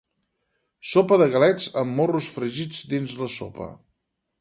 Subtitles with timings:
[0.91, 3.73] Sopa de galets amb morros fregits dins la sopa